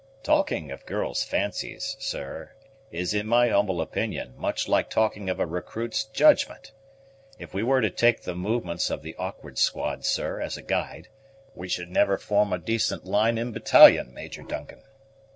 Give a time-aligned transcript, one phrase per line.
[0.23, 2.53] "Talking of girls' fancies, sir,
[2.91, 6.71] is in my humble opinion much like talking of a recruit's judgment.
[7.37, 11.09] If we were to take the movements of the awkward squad, sir, as a guide,
[11.53, 14.81] we should never form a decent line in battalion, Major Duncan."